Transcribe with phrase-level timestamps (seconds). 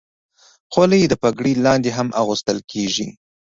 [0.71, 3.07] خولۍ د پګړۍ لاندې هم اغوستل کېږي.